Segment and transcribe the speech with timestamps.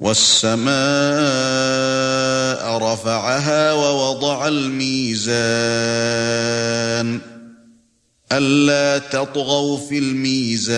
[0.00, 0.70] وَالسَّمَاءَ
[2.78, 7.20] رَفَعَهَا وَوَضَعَ الْمِيزَانَ.
[8.32, 10.76] أَلَّا تَطْغَوْا فِي الْمِيزَانِ.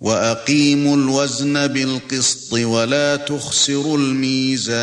[0.00, 4.76] وَأَقِيمُوا الْوَزْنَ بِالْقِسْطِ وَلَا تُخْسِرُوا الْمِيزَانَ.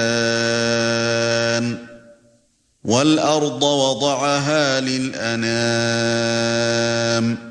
[2.83, 7.48] وَالْأَرْضَ وَضَعَهَا لِلْأَنَامِ.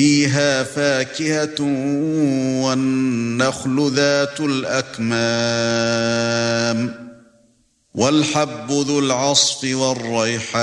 [0.00, 1.60] فِيهَا فَاكِهَةٌ
[2.64, 5.20] وَالنَّخْلُ ذَاتُ الْأَكْمَامِ
[7.94, 10.60] وَالْحَبُّ ذُو الْعَصْفِ وَالرَّيْحَانُ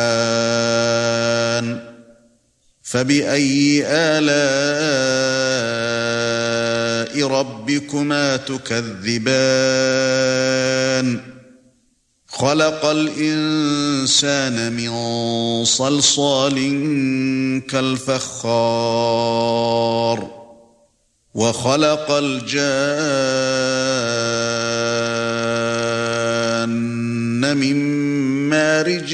[2.84, 4.38] فَبِأَيِّ آلَاءِ
[7.28, 9.38] رَبِّكُمَا تُكَذِّبَانِ
[12.38, 14.94] خَلَقَ الْإِنسَانَ مِنْ
[15.66, 16.58] صَلْصَالٍ
[17.70, 18.48] كَالْفَخَّارِ
[21.34, 22.68] وَخَلَقَ الْجَانَّ
[27.58, 27.78] مِنْ
[28.50, 29.14] مَارِجٍ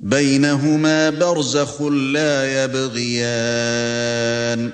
[0.00, 4.70] بَيْنَهُمَا بَرْزَخٌ لَّا يَبْغِيَانِ.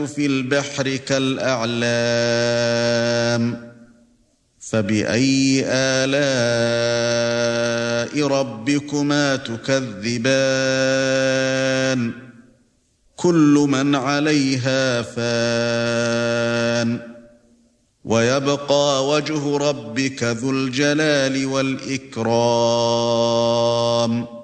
[0.00, 3.74] فِي الْبَحْرِ كَالْأَعْلَامِ.
[4.60, 6.16] فَبِأَيِّ آلَاءِ
[8.26, 12.12] رَبِّكُمَا تُكَذِّبَانِ؟
[13.16, 16.98] كُلُّ مَنْ عَلَيْهَا فَانٍ.
[18.04, 24.43] وَيَبْقَى وَجْهُ رَبِّكَ ذُو الْجَلَالِ وَالْإِكْرَامِ.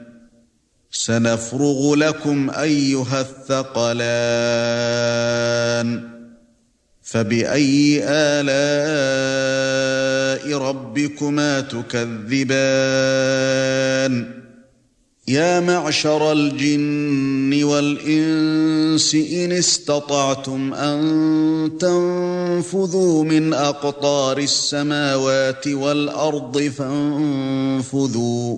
[0.91, 4.11] سنفرغ لكم أيها الثقلان
[7.01, 8.51] فبأي آلاء
[10.57, 12.81] ربكما تكذبان
[15.27, 28.57] يا معشر الجن والإنس إن استطعتم أن تنفذوا من أقطار السماوات والأرض فانفذوا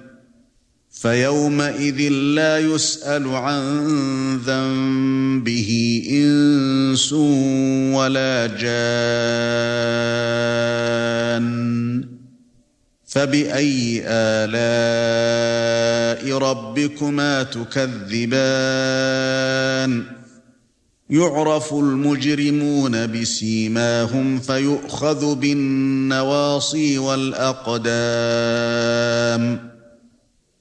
[1.01, 3.61] فيومئذ لا يسأل عن
[4.37, 7.13] ذنبه إنس
[7.93, 8.71] ولا جان.
[13.05, 14.61] فبأي آلاء
[16.37, 18.31] ربكما تكذبان؟
[21.09, 29.70] يعرف المجرمون بسيماهم فيؤخذ بالنواصي والأقدام.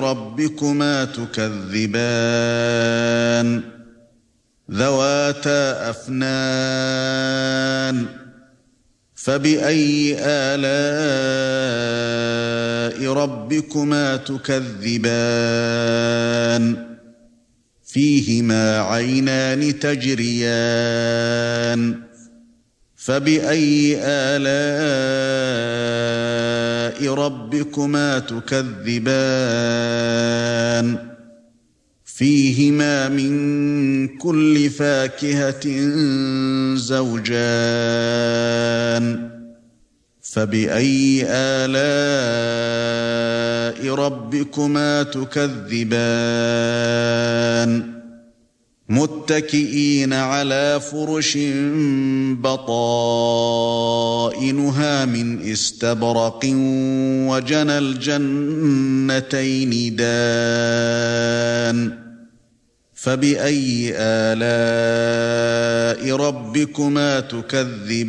[0.00, 1.98] رَبِّكُمَا تُكَذِّبَانِ
[4.70, 7.26] ذَوَاتَا أَفْنَانٍ
[9.14, 10.68] فَبِأَيِّ آلَاءِ
[13.12, 15.08] رَبِّكُمَا تُكَذِّبَانِ
[17.88, 21.28] فيهما عينان تجريان
[22.96, 24.58] فبأي آلاء
[27.14, 29.08] ربكما تكذبان
[32.04, 35.66] فيهما من كل فاكهة
[36.74, 38.18] زوجان
[40.22, 42.77] فبأي آلاء
[43.98, 45.98] ربكما تكذبان
[48.88, 51.38] متكئين على فرش
[52.40, 53.74] بطائنها
[55.04, 56.40] من استبرق
[57.28, 61.98] وجنى الجنتين دان
[62.94, 68.08] فبأي آلاء ربكما تكذبان